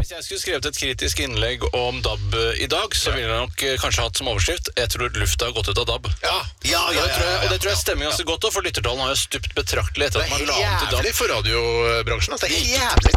[0.00, 3.62] Hvis jeg skulle skrevet et kritisk innlegg om DAB i dag, så ville jeg nok
[3.68, 6.06] eh, kanskje hatt som overskrift 'Jeg tror lufta har gått ut av DAB'.
[6.24, 7.02] Ja, ja, ja,
[7.44, 10.30] og det tror jeg stemmer ganske godt, for lyttertallene har jo stupt betraktelig etter at
[10.32, 11.04] man la om til DAB.
[11.04, 11.04] Altså.
[11.04, 11.14] Det er jævlig.
[11.20, 12.32] for radiobransjen.
[12.40, 13.12] Det er jævlig.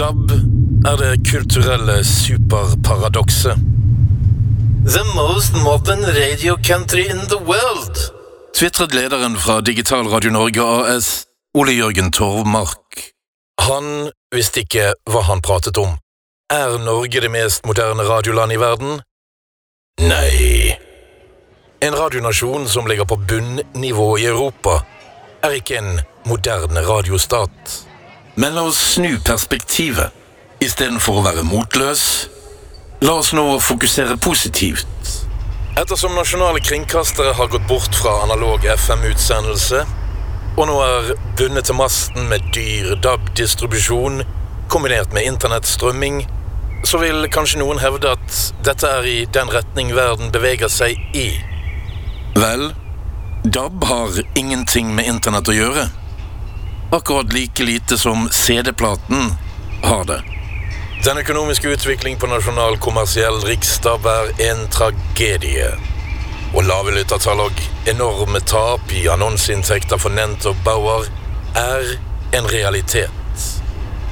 [0.00, 0.26] DAB
[0.90, 3.56] er det kulturelle superparadokset.
[4.96, 7.96] The most modern radio country in the world.
[8.58, 12.83] Tvitret lederen fra Digital Radio Norge AS, Ole Jørgen Torvmark.
[13.62, 15.96] Han visste ikke hva han pratet om.
[16.52, 18.98] Er Norge det mest moderne radiolandet i verden?
[20.02, 20.74] Nei.
[21.80, 24.82] En radionasjon som ligger på bunnivå i Europa,
[25.42, 27.74] er ikke en moderne radiostat.
[28.34, 30.12] Men la oss snu perspektivet.
[30.64, 32.04] Istedenfor å være motløs,
[33.04, 34.88] la oss nå fokusere positivt.
[35.76, 39.84] Ettersom nasjonale kringkastere har gått bort fra analog FM-utsendelse,
[40.56, 44.22] og nå er bundet til masten med dyr DAB-distribusjon
[44.70, 46.22] kombinert med internettstrømming,
[46.84, 51.28] så vil kanskje noen hevde at dette er i den retning verden beveger seg i.
[52.38, 52.70] Vel,
[53.44, 55.88] DAB har ingenting med internett å gjøre.
[56.94, 59.34] Akkurat like lite som CD-platen
[59.84, 60.20] har det.
[61.04, 65.74] Den økonomiske utvikling på nasjonal kommersiell riksdag er en tragedie.
[66.54, 67.60] Og lave lyttertall og
[67.90, 71.08] enorme tap i annonseinntekter for Nent og Bauer
[71.58, 71.96] er
[72.38, 73.10] en realitet.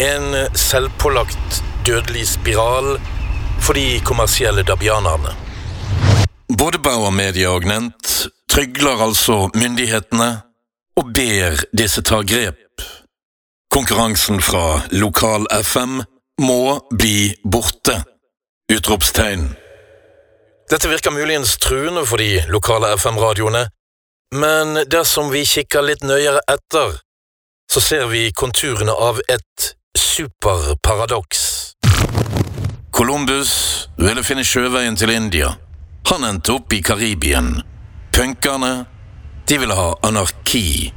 [0.03, 2.97] En selvpålagt dødelig spiral
[3.63, 5.37] for de kommersielle dabianerne.
[6.59, 10.31] Både Bauer Media og Nent trygler altså myndighetene
[10.97, 12.83] og ber disse ta grep.
[13.73, 16.03] Konkurransen fra lokal FM
[16.43, 18.03] må bli borte.
[18.73, 19.62] Utropstegn.
[20.73, 23.67] Dette virker muligens truende for de lokale FM-radioene,
[24.33, 26.95] men dersom vi kikker litt nøyere etter,
[27.69, 29.67] så ser vi konturene av et
[30.01, 31.42] superparadoks.
[32.89, 33.53] Columbus
[34.01, 35.53] ville finne sjøveien til India.
[36.09, 37.58] Han endte opp i Karibien.
[38.17, 38.73] Punkerne,
[39.45, 40.89] de ville ha anarki.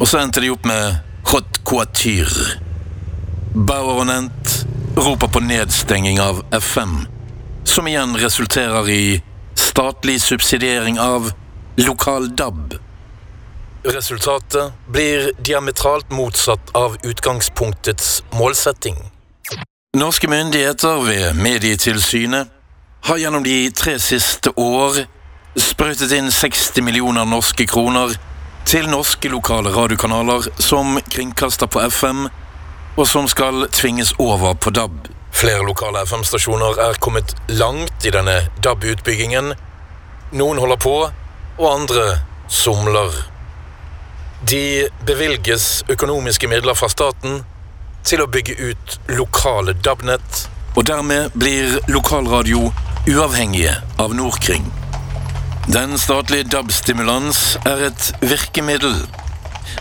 [0.00, 0.98] Og så endte de opp med
[1.30, 2.58] hot couture.
[3.54, 4.60] Bauer og Nent
[4.98, 7.04] roper på nedstenging av FM,
[7.64, 9.22] som igjen resulterer i
[9.54, 11.32] statlig subsidiering av
[11.76, 12.74] lokal DAB.
[13.84, 18.96] Resultatet blir diametralt motsatt av utgangspunktets målsetting.
[19.96, 22.48] Norske myndigheter ved Medietilsynet
[23.04, 25.04] har gjennom de tre siste år
[25.60, 28.14] sprøytet inn 60 millioner norske kroner
[28.66, 32.24] til norske lokale radiokanaler som kringkaster på FM,
[32.96, 35.10] og som skal tvinges over på DAB.
[35.34, 39.50] Flere lokale FM-stasjoner er kommet langt i denne DAB-utbyggingen.
[40.38, 40.94] Noen holder på,
[41.58, 42.04] og andre
[42.48, 43.10] somler.
[44.46, 47.42] De bevilges økonomiske midler fra staten
[48.06, 50.46] til å bygge ut lokale DAB-nett,
[50.76, 52.68] og dermed blir lokalradio
[53.10, 54.70] uavhengige av Norkring.
[55.66, 58.98] Den statlige DAB-stimulans er et virkemiddel.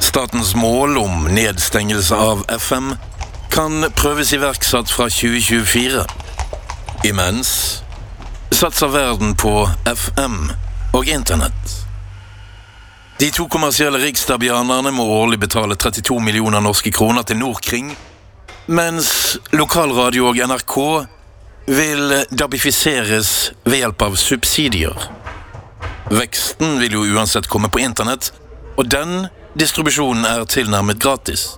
[0.02, 2.94] Statens mål om nedstengelse av FM
[3.54, 6.02] kan prøves iverksatt fra 2024.
[7.06, 7.84] Imens
[8.52, 10.50] satser verden på FM
[10.94, 11.76] og internett.
[13.20, 17.94] De to kommersielle riksdabianerne må årlig betale 32 millioner norske kroner til Nordkring,
[18.66, 20.78] mens lokalradio og NRK
[21.70, 25.10] vil dabifiseres ved hjelp av subsidier.
[26.10, 28.34] Veksten vil jo uansett komme på internett,
[28.78, 31.52] og den distribusjonen er tilnærmet gratis.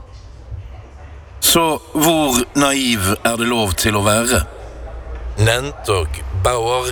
[1.45, 4.39] Så hvor naiv er det lov til å være?
[5.45, 6.87] Nent og Bauer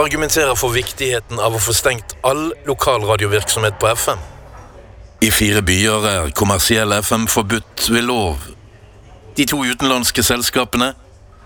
[0.00, 4.22] argumenterer for viktigheten av å få stengt all lokalradiovirksomhet på FM.
[5.20, 8.48] I fire byer er kommersiell FM forbudt ved lov.
[9.36, 10.94] De to utenlandske selskapene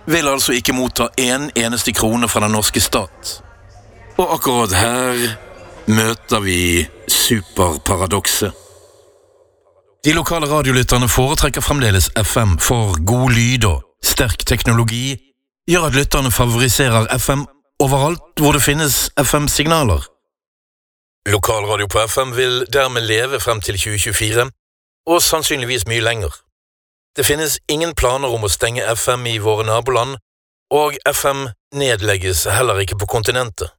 [0.07, 3.35] vil altså ikke motta én eneste krone fra den norske stat.
[4.15, 5.27] Og akkurat her
[5.91, 6.63] møter vi
[7.11, 8.68] superparadokset.
[10.05, 15.17] De lokale radiolytterne foretrekker fremdeles FM, for god lyd og sterk teknologi
[15.71, 17.43] gjør at lytterne favoriserer FM
[17.83, 20.07] overalt hvor det finnes FM-signaler.
[21.29, 24.51] Lokalradio på FM vil dermed leve frem til 2024,
[25.07, 26.31] og sannsynligvis mye lenger.
[27.17, 30.17] Det finnes ingen planer om å stenge FM i våre naboland,
[30.71, 33.75] og FM nedlegges heller ikke på kontinentet.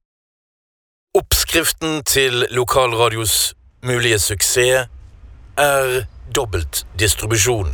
[1.15, 3.53] Oppskriften til lokalradios
[3.83, 4.89] mulige suksess
[5.59, 7.73] er dobbeltdistribusjon.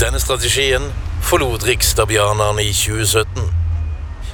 [0.00, 0.92] Denne strategien
[1.22, 3.50] forlot riksdabianerne i 2017.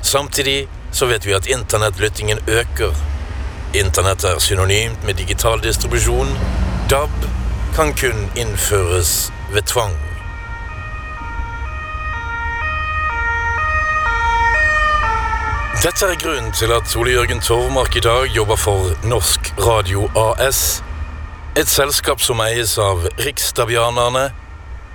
[0.03, 2.95] Samtidig så vet vi at internettlyttingen øker.
[3.75, 6.29] Internett er synonymt med digital distribusjon,
[6.91, 7.31] DAB
[7.75, 10.14] kan kun innføres ved tvang.
[15.85, 20.83] Dette er grunnen til at Ole Jørgen Torvmark i dag jobber for Norsk Radio AS.
[21.61, 24.23] Et selskap som eies av riksdavianerne,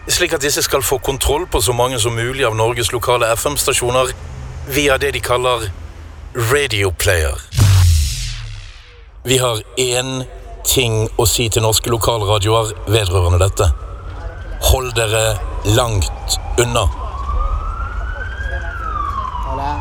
[0.10, 4.10] slik at disse skal få kontroll på så mange som mulig av Norges lokale FM-stasjoner
[4.74, 5.68] via det de kaller
[6.34, 7.38] radioplayer.
[9.30, 10.26] Vi har én
[10.66, 13.70] ting å si til norske lokalradioer vedrørende dette.
[14.74, 15.38] Hold dere
[15.78, 16.90] langt unna.
[19.46, 19.72] Hola.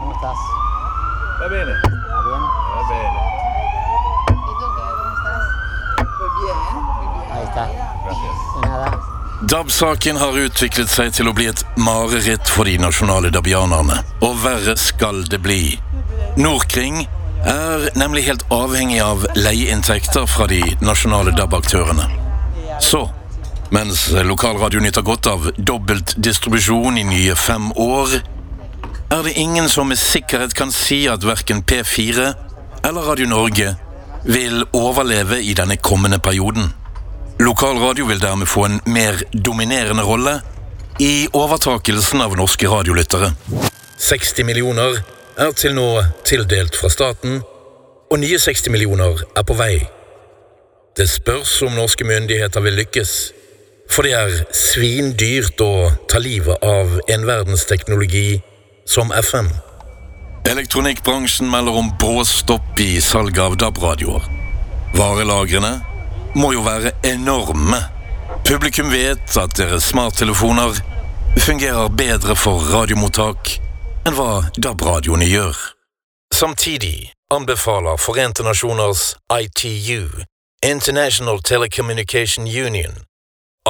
[0.00, 0.38] ¿Cómo estás?
[1.40, 2.42] Va bene, Va bien?
[2.76, 3.20] va bene.
[4.28, 4.84] ¿Y tú qué?
[4.98, 5.42] ¿Cómo estás?
[6.18, 7.32] Pues bien, muy bien.
[7.32, 7.64] Ahí está.
[8.04, 8.34] Gracias.
[8.62, 9.00] De nada.
[9.42, 14.02] DAB-saken har utviklet seg til å bli et mareritt for de nasjonale dabianerne.
[14.20, 15.78] Og verre skal det bli.
[16.36, 17.06] Nordkring
[17.48, 22.04] er nemlig helt avhengig av leieinntekter fra de nasjonale DAB-aktørene.
[22.84, 23.06] Så,
[23.72, 28.20] mens lokalradio nyter godt av dobbelt distribusjon i nye fem år,
[29.10, 32.26] er det ingen som med sikkerhet kan si at verken P4
[32.86, 33.72] eller Radio Norge
[34.24, 36.70] vil overleve i denne kommende perioden.
[37.40, 40.40] Lokalradio vil dermed få en mer dominerende rolle
[41.00, 43.32] i overtakelsen av norske radiolyttere.
[43.98, 45.00] 60 millioner
[45.40, 45.88] er til nå
[46.28, 47.40] tildelt fra staten,
[48.10, 49.74] og nye 60 millioner er på vei.
[50.96, 53.16] Det spørs om norske myndigheter vil lykkes,
[53.90, 58.42] for det er svindyrt å ta livet av en verdensteknologi
[58.90, 59.48] som FM.
[60.50, 64.22] Elektronikkbransjen melder om bråstopp i salget av DAB-radioer.
[64.94, 65.80] Varelagrene
[66.34, 67.78] må jo være enorme.
[68.48, 70.80] Publikum vet at deres smarttelefoner
[71.38, 73.52] fungerer bedre for radiomottak
[74.08, 75.54] enn hva DAB-radioene gjør.
[76.34, 80.24] Samtidig anbefaler Forente nasjoners ITU,
[80.66, 82.98] International Telecommunication Union,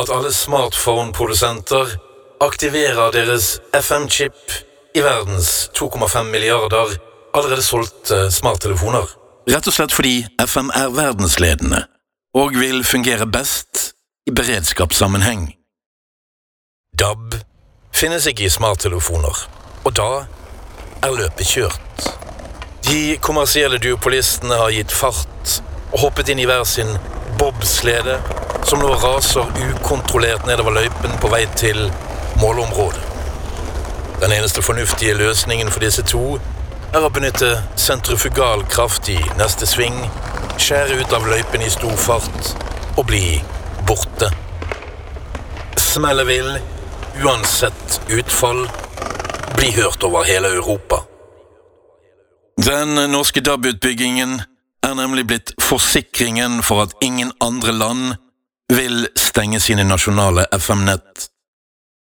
[0.00, 1.96] at alle smartphone-produsenter
[2.40, 6.96] aktiverer deres FM-chip i verdens 2,5 milliarder
[7.32, 9.06] allerede solgte smarttelefoner.
[9.50, 11.84] Rett og slett fordi FM er verdensledende
[12.36, 13.92] og vil fungere best
[14.28, 15.48] i beredskapssammenheng.
[16.98, 17.34] DAB
[17.94, 19.44] finnes ikke i smarttelefoner,
[19.84, 20.10] og da
[21.02, 22.10] er løpet kjørt.
[22.86, 25.60] De kommersielle duopolistene har gitt fart
[25.90, 26.90] og hoppet inn i hver sin
[27.38, 28.18] bobslede,
[28.66, 31.86] som nå raser ukontrollert nedover løypen på vei til
[32.42, 33.09] målområdet.
[34.20, 36.38] Den eneste fornuftige løsningen for disse to
[36.92, 39.96] er å benytte sentrifugal kraft i neste sving,
[40.60, 42.50] skjære ut av løypen i stor fart
[42.98, 43.38] og bli
[43.88, 44.28] borte.
[45.80, 46.50] Smellet vil,
[47.24, 48.66] uansett utfall,
[49.56, 51.00] bli hørt over hele Europa.
[52.60, 54.42] Den norske DAB-utbyggingen
[54.84, 58.14] er nemlig blitt forsikringen for at ingen andre land
[58.68, 61.30] vil stenge sine nasjonale FM-nett.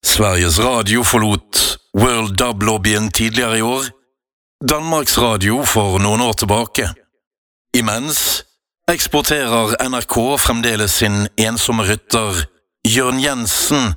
[0.04, 3.84] Sveriges Radio forlot World Dub-lobbyen tidligere i år,
[4.68, 6.88] Danmarks Radio for noen år tilbake.
[7.76, 8.44] Imens
[8.92, 12.44] eksporterer NRK fremdeles sin ensomme rytter
[12.86, 13.94] Jørn Jensen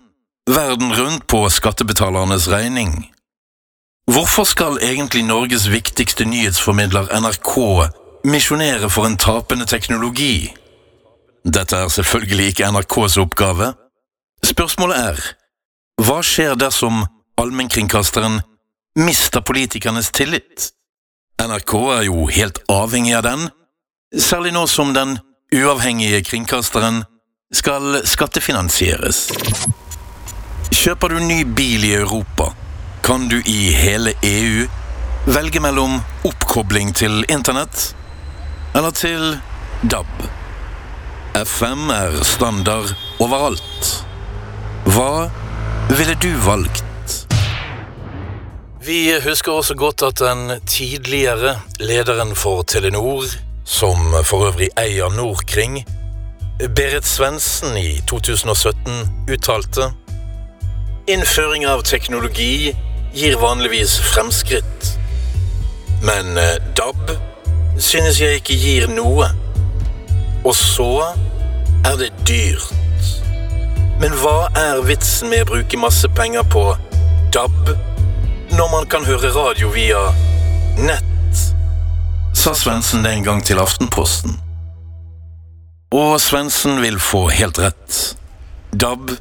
[0.48, 3.12] verden rundt på skattebetalernes regning.
[4.12, 7.52] Hvorfor skal egentlig Norges viktigste nyhetsformidler NRK
[8.24, 10.54] misjonere for en tapende teknologi?
[11.44, 13.74] Dette er selvfølgelig ikke NRKs oppgave.
[14.44, 15.20] Spørsmålet er
[15.98, 17.02] hva skjer dersom
[17.42, 18.42] allmennkringkasteren
[19.02, 20.70] mister politikernes tillit?
[21.42, 23.48] NRK er jo helt avhengig av den,
[24.14, 25.18] særlig nå som den
[25.54, 27.04] uavhengige kringkasteren
[27.54, 29.28] skal skattefinansieres.
[30.74, 32.52] Kjøper du ny bil i Europa,
[33.06, 34.68] kan du i hele EU
[35.28, 37.92] velge mellom oppkobling til internett
[38.76, 39.38] eller til
[39.90, 40.28] DAB.
[41.38, 43.92] FM er standard overalt.
[44.88, 45.28] Hva
[45.96, 46.84] ville du valgt?
[48.86, 53.24] Vi husker også godt at den tidligere lederen for Telenor,
[53.66, 55.86] som for øvrig eier Nordkring,
[56.76, 59.92] Berit Svendsen i 2017 uttalte
[61.08, 62.74] Innføring av teknologi
[63.16, 64.90] gir vanligvis fremskritt.
[66.04, 67.14] Men eh, DAB
[67.80, 69.30] synes jeg ikke gir noe.
[70.44, 70.90] Og så
[71.86, 72.87] er det dyrt.
[73.98, 76.64] Men hva er vitsen med å bruke masse penger på
[77.34, 77.72] DAB
[78.54, 80.04] når man kan høre radio via
[80.78, 81.42] nett?
[82.38, 84.38] Sa Svendsen den gang til Aftenposten.
[85.98, 87.98] Og Svendsen vil få helt rett.
[88.70, 89.16] DAB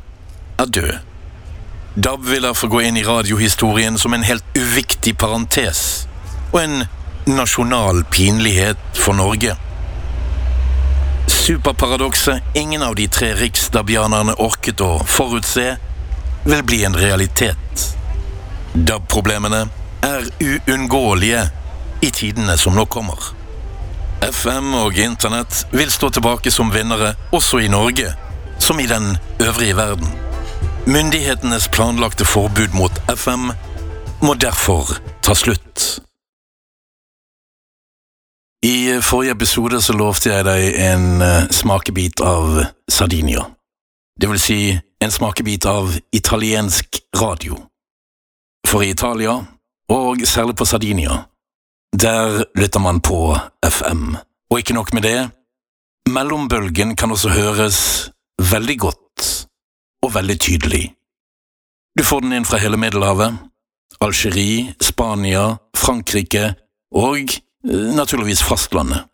[0.61, 0.93] er død.
[1.97, 6.05] DAB vil derfor gå inn i radiohistorien som en helt uviktig parentes
[6.53, 6.85] og en
[7.27, 9.57] nasjonal pinlighet for Norge.
[11.47, 15.77] Superparadokset ingen av de tre riksdabianerne orket å forutse,
[16.47, 17.85] vil bli en realitet.
[18.75, 19.61] DAB-problemene
[20.03, 21.45] er uunngåelige
[22.03, 23.31] i tidene som nå kommer.
[24.27, 28.11] FM og internett vil stå tilbake som vinnere også i Norge,
[28.59, 30.11] som i den øvrige verden.
[30.87, 33.53] Myndighetenes planlagte forbud mot FM
[34.23, 36.01] må derfor ta slutt.
[38.67, 42.57] I forrige episode så lovte jeg deg en eh, smakebit av
[42.91, 43.45] Sardinia.
[44.19, 47.61] Det vil si en smakebit av italiensk radio.
[48.67, 49.37] For i Italia,
[49.93, 51.21] og særlig på Sardinia,
[51.95, 54.17] der lytter man på FM.
[54.51, 55.31] Og ikke nok med det,
[56.11, 57.79] mellombølgen kan også høres
[58.51, 59.31] veldig godt
[60.03, 60.85] og veldig tydelig.
[61.99, 63.39] Du får den inn fra hele Middelhavet,
[64.01, 66.57] Algerie, Spania, Frankrike
[66.91, 67.31] og
[67.65, 69.05] naturligvis fastlandet.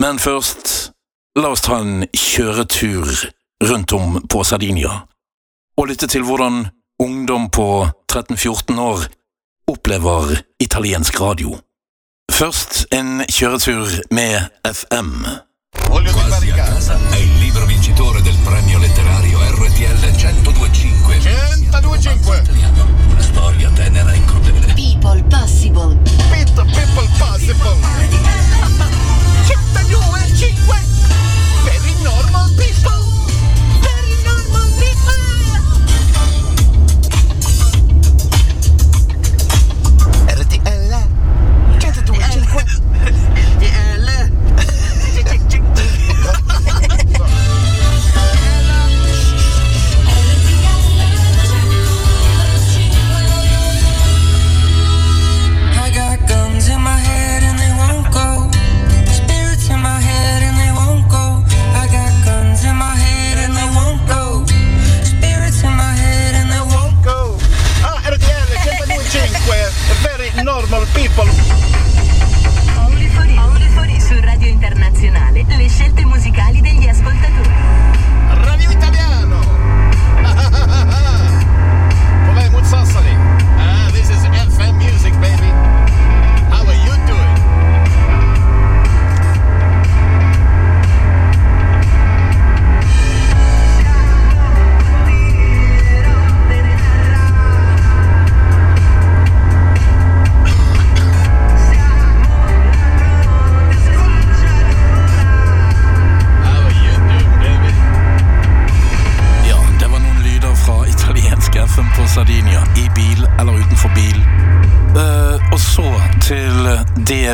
[0.00, 0.92] Men først,
[1.38, 3.10] la oss ta en kjøretur
[3.68, 5.02] rundt om på Sardinia,
[5.76, 6.66] og lytte til hvordan
[7.00, 9.04] ungdom på 13-14 år
[9.68, 11.58] opplever italiensk radio.
[12.32, 15.26] Først en kjøretur med FM.
[15.72, 21.68] Quasi a casa è il libro vincitore del premio letterario RTL 1025.
[21.70, 22.29] 102.5.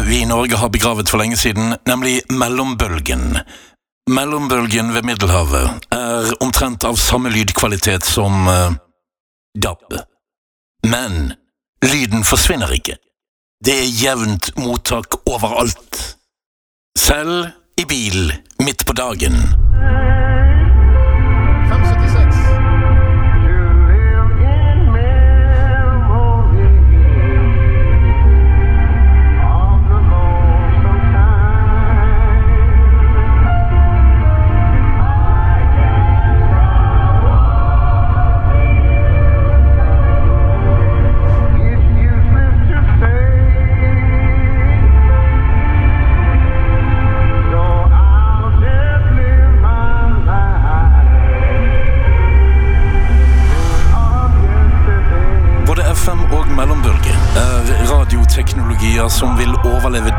[0.07, 3.39] vi i Norge har begravet for lenge siden, nemlig mellombølgen.
[4.11, 8.77] Mellombølgen ved Middelhavet er omtrent av samme lydkvalitet som uh,
[9.59, 9.99] DAB.
[10.87, 11.35] Men
[11.83, 13.01] lyden forsvinner ikke.
[13.65, 16.03] Det er jevnt mottak overalt.
[16.99, 17.49] Selv
[17.81, 18.31] i bil
[18.63, 19.43] midt på dagen.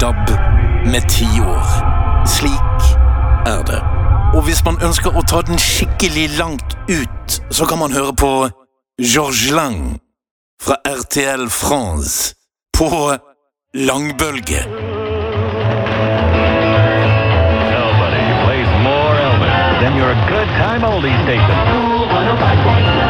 [0.08, 0.30] DAB
[0.86, 1.68] med ti år.
[2.28, 2.84] Slik
[3.46, 3.82] er det.
[4.36, 8.32] Og hvis man ønsker å ta den skikkelig langt ut, så kan man høre på
[9.02, 9.98] Georges Lang
[10.64, 12.36] fra RTL France
[12.78, 12.88] på
[13.74, 14.64] langbølge.
[19.82, 23.07] Then you're a good time oldie station.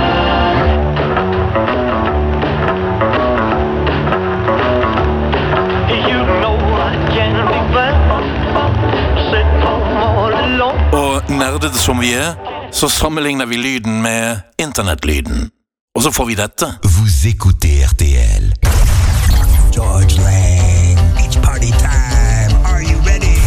[11.67, 12.33] Nerdete som vi er,
[12.71, 15.49] så sammenligner vi lyden med internettlyden.
[15.95, 16.65] Og så får vi dette.
[16.83, 18.53] Vous écoutez RTL.
[19.73, 20.97] George Lang.
[21.17, 22.51] Beach party time.
[22.65, 23.39] Are you ready?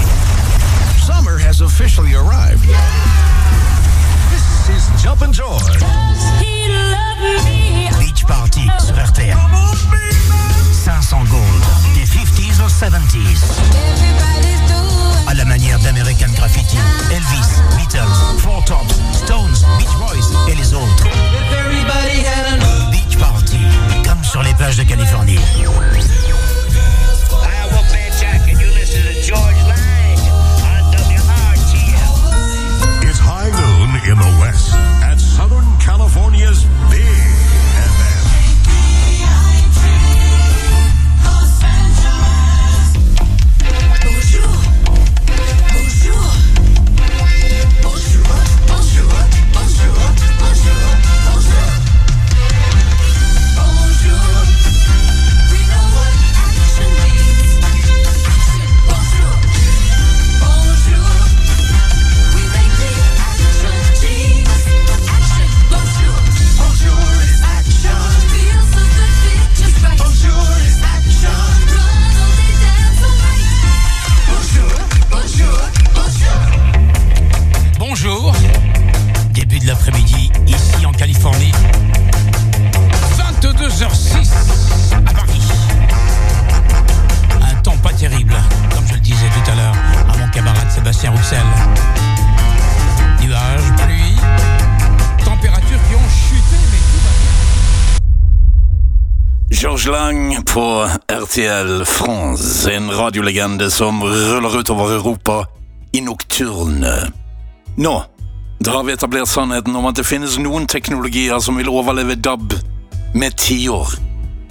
[1.07, 2.65] Summer has officially arrived.
[4.33, 4.45] This
[4.77, 5.81] is Jumpin' George.
[8.01, 9.39] Beach party sur RTL.
[10.85, 11.63] 500 gold.
[11.95, 14.70] Des 50s or 70s.
[15.31, 16.77] à la manière d'American Graffiti,
[17.13, 18.01] Elvis, Beatles,
[18.39, 21.05] Four Tops, Stones, Beach Boys et les autres.
[22.91, 23.61] Beach Party,
[24.05, 25.39] comme sur les plages de Californie.
[90.75, 91.39] Sébastien Roussel.
[93.21, 94.17] Nuages, pluie,
[95.25, 97.99] températures qui ont chuté, mais tout va bien.
[99.51, 105.47] George Lang på RTL France, en radiolegende som ruller utover Europa
[105.93, 107.13] i nokturne.
[107.77, 108.05] Nå
[108.61, 112.53] da har vi etablert sannheten om at det finnes noen teknologier som vil overleve DAB
[113.17, 113.95] med tiår.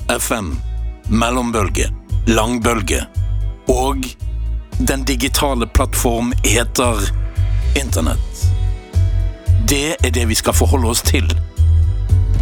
[0.10, 0.56] FM,
[1.14, 1.92] mellombølge,
[2.26, 3.04] langbølge
[3.70, 4.08] og
[4.80, 6.96] den digitale plattform heter
[7.76, 8.52] Internett.
[9.68, 11.28] Det er det vi skal forholde oss til.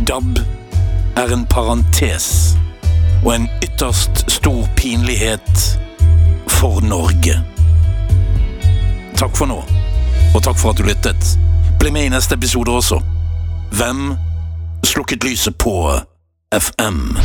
[0.08, 0.40] DAB
[1.18, 2.56] er en parentes
[3.26, 5.80] og en ytterst stor pinlighet
[6.48, 7.42] for Norge.
[9.18, 9.58] Takk for nå,
[10.36, 11.38] og takk for at du lyttet.
[11.82, 13.02] Bli med i neste episode også.
[13.74, 14.14] Hvem
[14.86, 15.74] slukket lyset på
[16.54, 17.18] FM?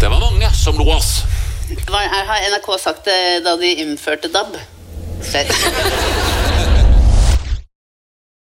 [0.00, 1.22] Det var mange som lo oss.
[1.68, 4.56] Har NRK sagt det da de innførte DAB?
[5.30, 6.47] Ser.